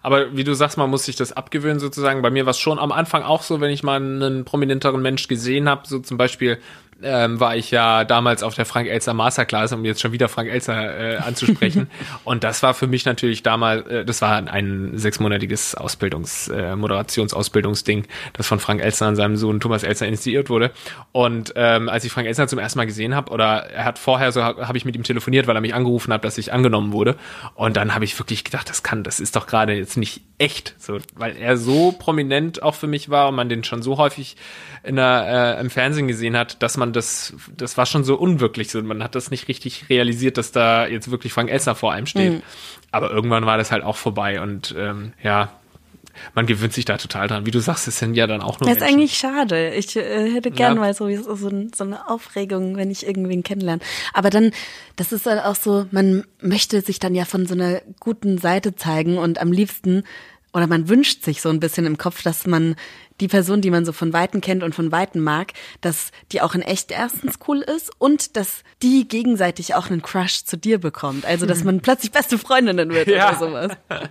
[0.01, 2.21] Aber wie du sagst, man muss sich das abgewöhnen sozusagen.
[2.21, 5.27] Bei mir war es schon am Anfang auch so, wenn ich mal einen prominenteren Mensch
[5.27, 6.59] gesehen habe, so zum Beispiel
[7.03, 10.49] ähm, war ich ja damals auf der Frank Elster Masterclass, um jetzt schon wieder Frank
[10.49, 11.89] Elster äh, anzusprechen.
[12.23, 18.05] und das war für mich natürlich damals, äh, das war ein sechsmonatiges Ausbildungs-, äh, Moderationsausbildungsding,
[18.33, 20.71] das von Frank Elster und seinem Sohn Thomas Elster initiiert wurde.
[21.11, 24.31] Und ähm, als ich Frank Elster zum ersten Mal gesehen habe, oder er hat vorher
[24.31, 26.93] so, habe hab ich mit ihm telefoniert, weil er mich angerufen hat, dass ich angenommen
[26.93, 27.15] wurde.
[27.55, 30.75] Und dann habe ich wirklich gedacht, das kann, das ist doch gerade jetzt nicht echt,
[30.77, 34.35] so, weil er so prominent auch für mich war und man den schon so häufig
[34.83, 38.69] in der, äh, im Fernsehen gesehen hat, dass man das, das war schon so unwirklich,
[38.69, 42.05] so, man hat das nicht richtig realisiert, dass da jetzt wirklich Frank Elster vor einem
[42.07, 42.41] steht.
[42.91, 45.51] Aber irgendwann war das halt auch vorbei und ähm, ja,
[46.33, 47.45] man gewöhnt sich da total dran.
[47.45, 48.99] Wie du sagst, es sind ja dann auch nur Das ist Menschen.
[48.99, 49.73] eigentlich schade.
[49.75, 50.79] Ich äh, hätte gern Ja.
[50.79, 51.49] mal so, so, so
[51.83, 53.81] eine Aufregung, wenn ich irgendwen kennenlerne.
[54.13, 54.51] Aber dann,
[54.95, 58.75] das ist halt auch so, man möchte sich dann ja von so einer guten Seite
[58.75, 60.03] zeigen und am liebsten,
[60.53, 62.77] oder man wünscht sich so ein bisschen im Kopf, dass man
[63.21, 66.53] die Person, die man so von Weitem kennt und von Weitem mag, dass die auch
[66.55, 71.25] in echt erstens cool ist und dass die gegenseitig auch einen Crush zu dir bekommt.
[71.25, 73.29] Also, dass man plötzlich beste Freundinnen wird Ja.
[73.29, 73.71] oder sowas.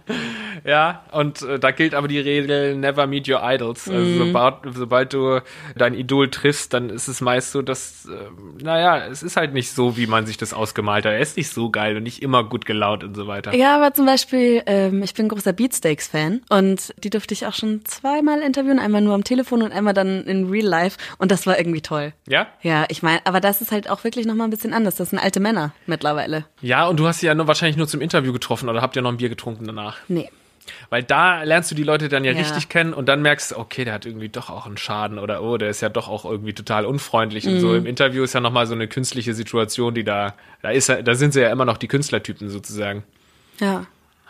[0.65, 3.89] Ja, und äh, da gilt aber die Regel never meet your idols.
[3.89, 4.19] Also Mhm.
[4.29, 5.41] sobald, sobald du
[5.77, 9.73] dein Idol triffst, dann ist es meist so, dass, äh, naja, es ist halt nicht
[9.73, 11.13] so, wie man sich das ausgemalt hat.
[11.13, 13.55] Er ist nicht so geil und nicht immer gut gelaunt und so weiter.
[13.55, 17.85] Ja, aber zum Beispiel, ähm, ich bin großer Beatsteaks-Fan und die durfte ich auch schon
[17.85, 21.59] zweimal interviewen, einmal nur am Telefon und einmal dann in Real Life und das war
[21.59, 22.13] irgendwie toll.
[22.29, 22.47] Ja?
[22.63, 24.95] Ja, ich meine, aber das ist halt auch wirklich nochmal ein bisschen anders.
[24.97, 26.45] Das sind alte Männer mittlerweile.
[26.61, 29.03] Ja, und du hast sie ja nur wahrscheinlich nur zum Interview getroffen oder habt ihr
[29.03, 29.97] noch ein Bier getrunken danach?
[30.09, 30.29] Nee.
[30.89, 32.39] Weil da lernst du die Leute dann ja, Ja.
[32.39, 35.43] richtig kennen und dann merkst du, okay, der hat irgendwie doch auch einen Schaden oder
[35.43, 37.61] oh, der ist ja doch auch irgendwie total unfreundlich und Mhm.
[37.61, 37.75] so.
[37.75, 41.35] Im Interview ist ja nochmal so eine künstliche Situation, die da, da ist da sind
[41.35, 43.05] sie ja immer noch die Künstlertypen sozusagen.
[43.61, 43.85] Ja.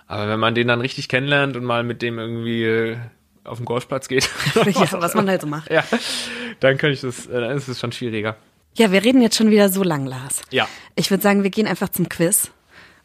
[0.08, 2.96] Aber wenn man den dann richtig kennenlernt und mal mit dem irgendwie
[3.44, 5.70] auf den Golfplatz geht, ja, was man halt so macht.
[5.70, 5.84] ja,
[6.60, 8.36] dann kann ich das, äh, dann ist es schon schwieriger.
[8.76, 10.42] Ja, wir reden jetzt schon wieder so lang, Lars.
[10.50, 10.66] Ja.
[10.96, 12.50] Ich würde sagen, wir gehen einfach zum Quiz,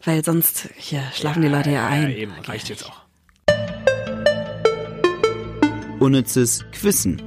[0.04, 2.10] weil sonst hier schlafen die Leute ja ein.
[2.10, 3.00] Ja, eben, reicht jetzt auch.
[6.00, 7.22] Unnützes Quissen.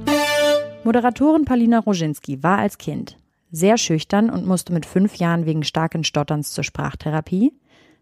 [0.82, 3.16] Moderatorin Paulina Roginski war als Kind
[3.54, 7.52] sehr schüchtern und musste mit fünf Jahren wegen starken Stotterns zur Sprachtherapie,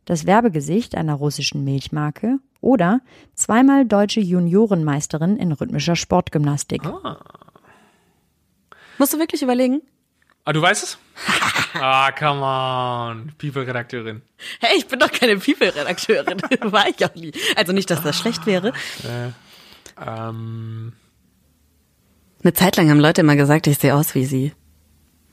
[0.04, 3.00] das Werbegesicht einer russischen Milchmarke oder
[3.34, 6.82] zweimal deutsche Juniorenmeisterin in rhythmischer Sportgymnastik.
[8.98, 9.82] Musst du wirklich überlegen?
[10.44, 10.98] Ah, du weißt es?
[11.74, 13.32] ah, come on.
[13.38, 14.22] People-Redakteurin.
[14.60, 16.40] Hey, ich bin doch keine People-Redakteurin.
[16.72, 17.32] War ich auch nie.
[17.56, 18.72] Also nicht, dass das schlecht wäre.
[20.04, 20.92] Ähm,
[22.42, 24.52] Eine Zeit lang haben Leute immer gesagt, ich sehe aus wie sie.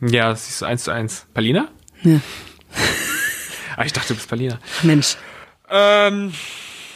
[0.01, 1.25] ja, das ist eins zu eins.
[1.33, 1.69] Palina?
[2.03, 2.19] Ja.
[3.79, 4.59] Ah, ich dachte, du bist Palina.
[4.83, 5.15] Mensch.
[5.69, 6.33] Ähm,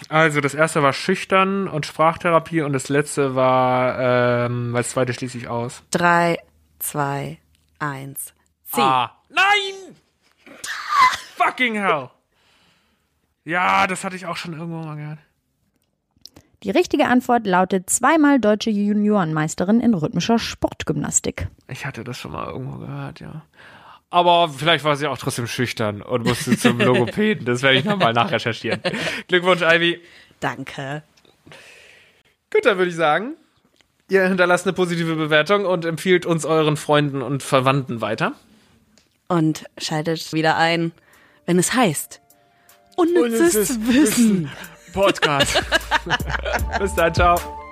[0.10, 3.98] also das erste war schüchtern und Sprachtherapie und das letzte war,
[4.48, 5.82] ähm, weil das zweite schließe ich aus.
[5.91, 6.39] Drei,
[6.80, 7.38] zwei,
[7.80, 8.34] eins.
[8.65, 8.82] C.
[8.82, 9.15] Ah.
[9.30, 9.96] Nein!
[11.38, 12.10] Fucking hell.
[13.46, 15.19] Ja, das hatte ich auch schon irgendwo mal gehört.
[16.63, 21.47] Die richtige Antwort lautet zweimal deutsche Juniorenmeisterin in rhythmischer Sportgymnastik.
[21.70, 23.43] Ich hatte das schon mal irgendwo gehört, ja.
[24.14, 27.45] Aber vielleicht war sie auch trotzdem schüchtern und musste zum Logopäden.
[27.47, 28.80] Das werde ich nochmal nachrecherchieren.
[29.28, 29.99] Glückwunsch, Ivy.
[30.39, 31.01] Danke.
[32.51, 33.34] Gut, dann würde ich sagen,
[34.11, 38.34] ihr hinterlasst eine positive Bewertung und empfiehlt uns euren Freunden und Verwandten weiter.
[39.30, 40.91] Und schaltet wieder ein,
[41.47, 42.22] wenn es heißt.
[42.95, 44.51] Unnützes Wissen.
[44.93, 45.59] Podcast.
[46.80, 47.62] Bis dann, ciao.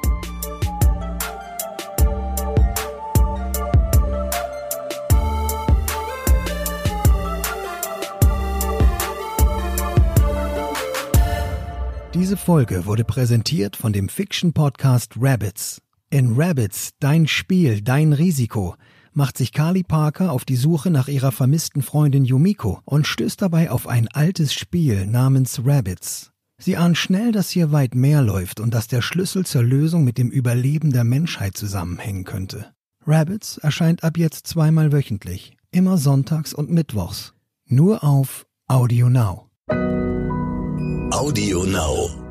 [12.21, 15.81] Diese Folge wurde präsentiert von dem Fiction-Podcast Rabbits.
[16.11, 18.75] In Rabbits, dein Spiel, dein Risiko,
[19.11, 23.71] macht sich Carly Parker auf die Suche nach ihrer vermissten Freundin Yumiko und stößt dabei
[23.71, 26.29] auf ein altes Spiel namens Rabbits.
[26.59, 30.19] Sie ahnt schnell, dass hier weit mehr läuft und dass der Schlüssel zur Lösung mit
[30.19, 32.71] dem Überleben der Menschheit zusammenhängen könnte.
[33.07, 37.33] Rabbits erscheint ab jetzt zweimal wöchentlich, immer sonntags und mittwochs.
[37.65, 39.47] Nur auf Audio Now.
[41.11, 42.30] Audio Now.